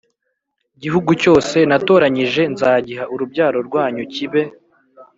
Gihugu 0.81 1.09
cyose 1.21 1.57
natoranyije 1.69 2.41
nzagiha 2.53 3.03
urubyaro 3.13 3.59
rwanyu 3.67 4.03
kibe 4.13 4.41